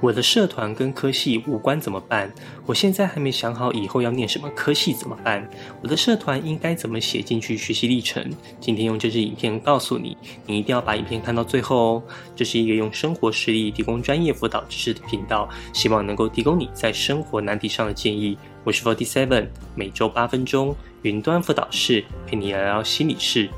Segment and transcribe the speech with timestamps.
[0.00, 2.32] 我的社团跟科系无关怎么办？
[2.66, 5.48] 我现在还没想好以后要念什么科系怎么办？
[5.82, 8.24] 我的社团应该怎么写进去学习历程？
[8.60, 10.16] 今天用这支影片告诉你，
[10.46, 12.02] 你一定要把影片看到最后哦。
[12.36, 18.38] 这是一个用生活实例提供专业辅导知识的频道，希望能够提供你在生活难题上的建议。
[18.62, 23.48] 我是 Forty Seven，每周八分钟云端辅导室陪你聊聊心理事。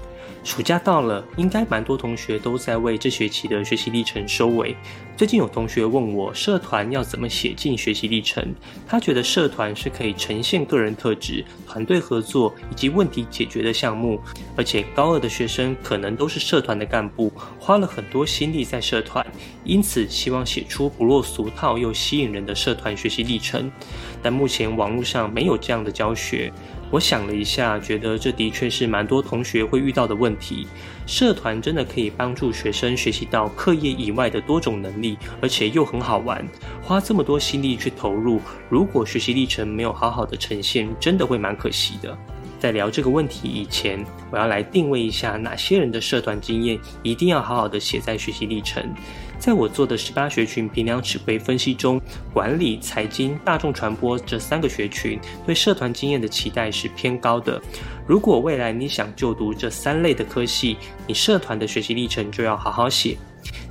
[0.43, 4.75] 暑假到了，应该蛮多同学都在为这学期的学习历程收尾。
[5.17, 8.55] 最近有同学问我，社团要怎么写进学习历程？
[8.89, 14.19] 他觉得社团是可以呈现个人特质、团队合作以及问题解决的项目，
[14.57, 19.25] 而且高二的学生可能都是社团的干部，花了很多心力在社团，
[19.63, 23.71] 因此希望写出不落俗套又吸引人的社团学习历程。
[24.23, 26.53] 但目前网络上没有这样的教学。
[26.91, 30.67] 我想了一下，觉得这的确是蛮多同学会遇到的问题。
[31.07, 36.45] 社团真的可以帮助学生学习到课业以外的多种能力，而且又很好玩。
[36.83, 42.19] 花这么多心力去投入，如果学习历程没有好好的呈现，真的会蛮可惜的。
[42.61, 48.85] 在聊这个问题以前，我要来定位一下哪些人的社团经验一定要好好的写在学习历程。
[49.39, 51.99] 在我做的十八学群评量指挥分析中，
[52.35, 57.59] 管理、财经、大众传播这三个学群对社团经验的期待是偏高的。
[58.07, 63.17] 如果未来你想就读这三类的科系，你社团的学习历程就要好好写。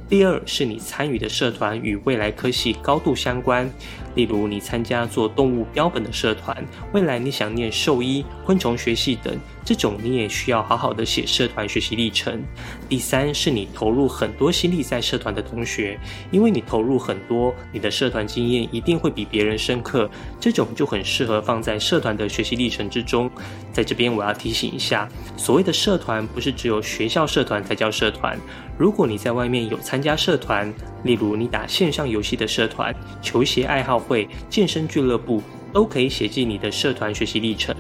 [0.10, 3.72] 第二是你参与的社团与未来科系高度相关，
[4.16, 12.44] 例如你参加做动物标本的社团，未来你想念兽医、昆虫学系等，这种你也需要好好的写社团学习历程。
[12.88, 16.00] 第三是你投入很多心力在社团的同学，
[16.32, 23.30] 因为你投入很多，你的社团经验一定会比别人深刻，这种就很适合放在社团的学习历程之中。
[23.72, 25.08] 在这边我要提醒一下，
[25.38, 28.38] 所谓的社团不是只有学校社团才叫社团。
[28.78, 30.74] 如果你在外面有参加社团，
[31.04, 35.42] 例如你打线上游戏的社团、球鞋爱好会、健身俱乐部，
[35.74, 37.76] 都可以写进你的社团学习历程。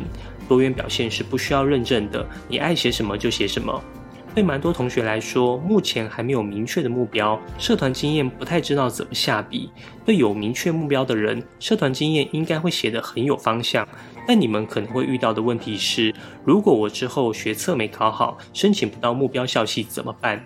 [0.48, 3.82] 多元表现是不需要认证的，你爱写什么就写什么。
[4.36, 9.72] 对蛮多同学来说，目前还没有明确的目标，社团经验不太知道怎么下笔。
[10.06, 13.88] 对有明确目标的人，社团经验应该会写得很有方向。
[14.28, 16.14] 但你们可能会遇到的问题是，
[16.46, 20.46] 如果我之后学测没考好，申请不到目标校系怎么办？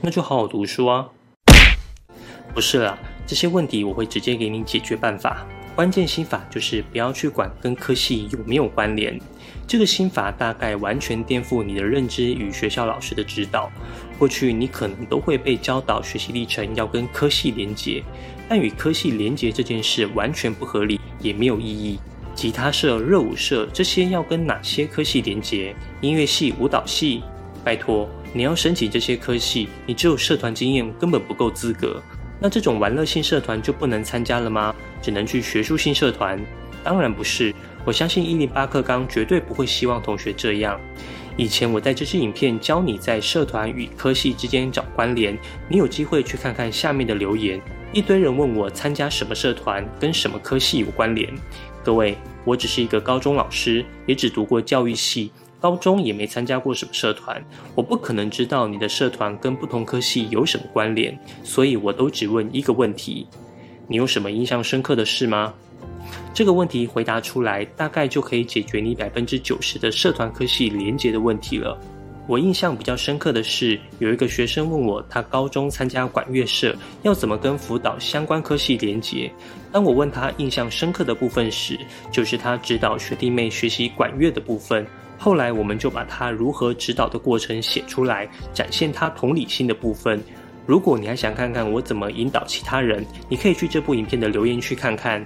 [0.00, 1.08] 那就好好读书啊！
[2.54, 5.46] 不是啦，这些问题我会直接给你解决办法。
[5.74, 9.18] 关键心法就是不要去管跟科系有没有关联。
[9.66, 13.70] 这个心法大概完全颠覆你的认知与学校老师的指导。
[14.18, 18.02] 过去你可能都会被教导学习历程要跟科系连结，
[18.48, 21.98] 但与科系连结这件事完全不合理，也没有意义。
[22.34, 25.74] 吉他社、热舞社这些要跟哪些科系连结？
[26.02, 27.22] 音乐系、舞蹈系？
[27.64, 28.08] 拜托。
[28.34, 32.02] 你要申请这些科系，你只有社团经验根本不够资格。
[32.42, 34.74] 那这种玩乐性社团就不能参加了吗？
[35.00, 36.44] 只能去学术性社团？
[36.82, 37.54] 当然不是。
[37.84, 40.80] 我相信一零八课纲绝对不会希望同学这样。
[41.36, 45.38] 以前我在这支影片教你在社团与科系之间找关联，
[45.68, 51.32] 你有机会去看看下面的留言，一堆人问我参加什么社团跟什么科系有关联。
[51.84, 55.30] 各位，我只是一个高中老师，也只读过教育系。
[55.62, 57.40] 高中也没参加过什么社团，
[57.76, 63.28] 我不可能知道你的社团跟不同科系有什么关联，所以我都只问一个问题：
[63.86, 65.54] 你有什么印象深刻的事吗？
[66.34, 71.78] 这个问题回答出来，大概就可以解决你百分之九十的社团科系连结的问题了。
[72.26, 79.30] 我印象比较深刻的是，有一个学生问我，他高中参加管乐社，要怎么跟辅导相关科系连结？
[79.70, 81.78] 当我问他印象深刻的部分时，
[82.10, 84.84] 就是他指导学弟妹学习管乐的部分。
[85.22, 90.20] 后来我们就把他如何指导的过程写出来，展现他同理心的部分。
[90.66, 95.24] 如果你还想看看我怎么引导其他人，你可以去这部影片的留言区看看。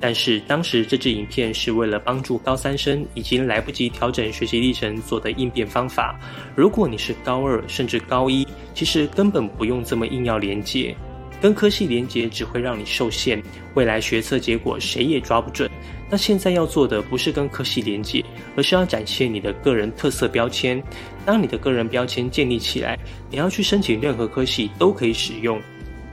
[0.00, 6.18] 但是当时这支影片是为了帮助高三生已经来不及调整学习历程做的应变方法。
[6.56, 10.96] 如果你是高二甚至高一，其实根本不用这么硬要连接。
[11.38, 13.42] 跟科系连接只会让你受限，
[13.74, 15.70] 未来学测结果谁也抓不准。
[16.10, 18.24] 那现在要做的不是跟科系连接，
[18.56, 20.82] 而是要展现你的个人特色标签。
[21.24, 22.98] 当你的个人标签建立起来，
[23.30, 25.60] 你要去申请任何科系都可以使用。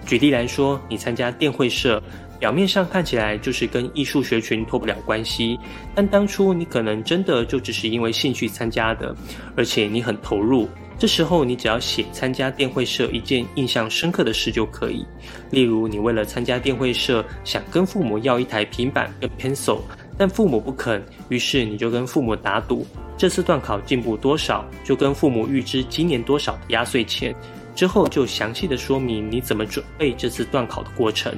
[0.06, 2.02] 举例来说，你参加电会社，
[2.40, 5.60] 表面上看起来就是跟艺术学群脱不了关系，
[5.94, 9.16] 但当初你可能真的就只是因为兴趣参加的，
[9.56, 10.68] 而且你很投入。
[11.02, 15.04] 这时候，你只要写参加电会社一件印象深刻的事就可以。
[15.50, 19.80] 例如，你为了参加电会社，想跟父母要一台平板跟 pencil，
[20.16, 22.86] 但父母不肯，于是你就跟父母打赌，
[23.18, 27.34] 这次段考进步多少，就跟父母预支今年多少的压岁钱。
[27.74, 31.34] 之后就详细的说明你怎么准备这次段考的过程。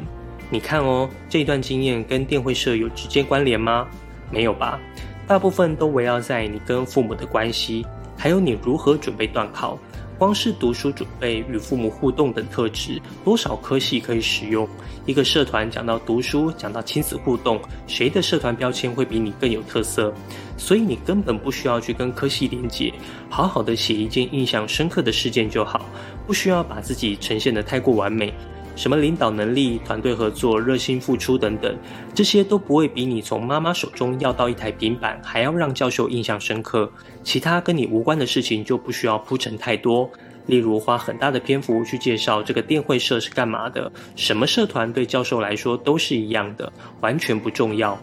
[0.50, 3.88] 你看哦，这段经验跟电会社有直接关联吗？
[4.30, 4.77] 没有吧？
[5.25, 7.86] 大部分都围绕在你跟父母的关系，
[8.18, 9.77] 还有你如何准备段考。
[10.15, 14.65] 光是读书准备、与父母互动等特质，多少科系可以使用？
[15.06, 20.13] 一个社团讲到读书，讲到亲子互动，谁的社团标签会比你更有特色？
[20.56, 22.94] 所以你根本不需要去跟科系连接，
[23.27, 25.83] 好好的写一件印象深刻的事件就好，
[26.25, 28.31] 不需要把自己呈现的太过完美。
[28.75, 31.75] 什么领导能力、团队合作、热心付出等等，
[32.14, 36.92] 这些都不会比你从妈妈手中要到一台平板还要让教授印象深刻。
[37.24, 40.10] 其他跟你无关的事情就不需要铺陈太多，
[40.45, 47.98] 例如花很大的篇幅去介绍这个电会社是干嘛的，什么社团对教授来说都是一样的，完全不重要。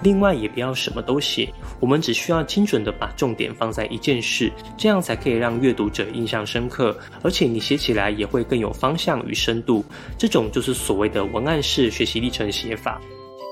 [0.00, 9.84] 另外，也不要什么都写，我们只需要精准的把重点放在一件事，这样才可以让阅读者印象深刻，而且你写起来也会更有方向与深度。
[10.16, 13.00] 这种就是所谓的文案式学习历程写法。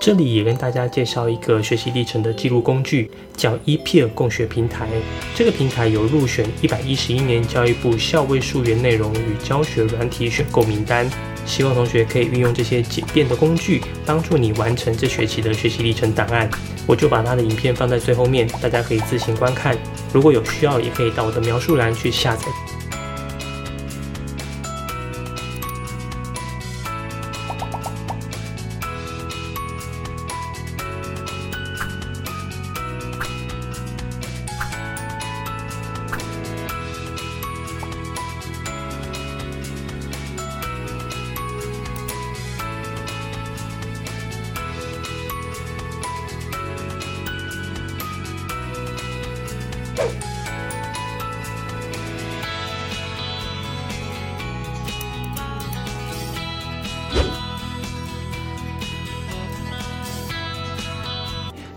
[0.06, 4.86] 这里也跟大家介绍一个学习历程的记录工具，叫 ePeer 共学平台。
[5.34, 11.10] 这个平台有入选一百一十一年教育部校位数源内容与教学软体选购名单。
[11.44, 16.48] 希望同学可以运用这些简便的工具，帮助你完成这学期的学习历程档案。
[16.86, 19.76] 我就把它的影片放在最后面，大家可以自行观看。
[20.12, 22.46] 如果有需要，也可以到我的描述栏去下载。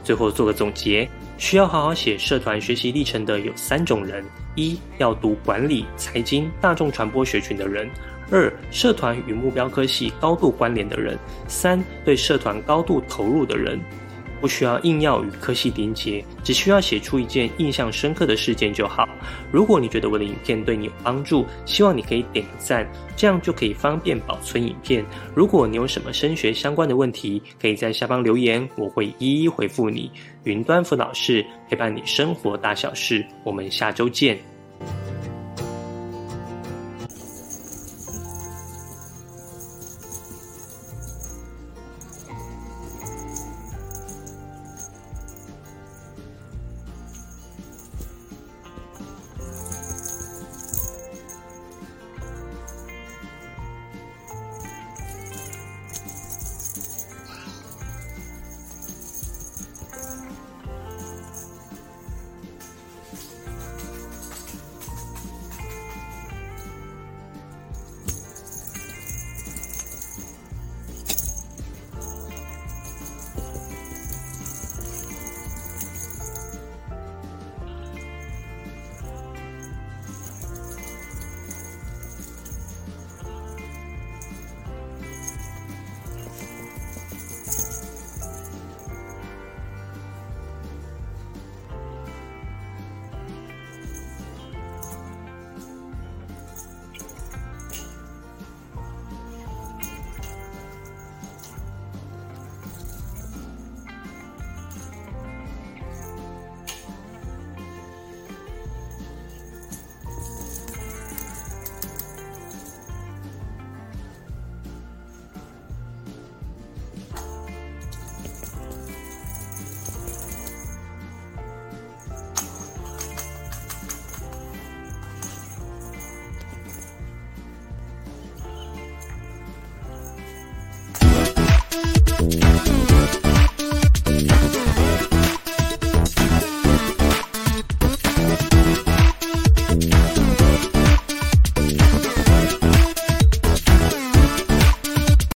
[0.04, 1.08] 最后做个总结，
[1.38, 4.26] 需要好好写社团学习历程的有三种人：
[4.56, 7.88] 一要读管理、财经、大众传播学群的人；
[8.32, 11.16] 二社团与目标科系高度关联的人；
[11.48, 13.80] 三对社团高度投入的人。
[14.40, 19.08] 不需要硬要与科系连结，只需要写出一件印象深刻的事件就好。
[19.52, 25.06] 如果你觉得我的影片对你有帮助，希望你可以点个赞，这样就可以方便保存影片。
[25.36, 30.12] 如果你有什么升学相关的问题，可以在下方留言，我会一一回复你。
[30.44, 34.38] 云端辅导室陪伴你生活大小事，我们下周见。